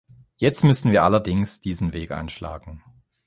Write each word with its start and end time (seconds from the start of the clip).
Jetzt 0.37 0.63
müssen 0.63 0.91
wir 0.91 1.03
allerdings 1.03 1.59
diesen 1.59 1.93
Weg 1.93 2.09
einschlagen. 2.09 2.83